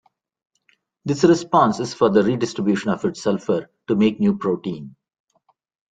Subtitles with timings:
[1.05, 4.95] This response is for the redistribution of its sulfur to make new protein.